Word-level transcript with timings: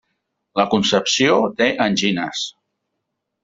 La 0.59 0.65
Concepció 0.71 1.37
té 1.61 1.69
angines. 1.87 2.45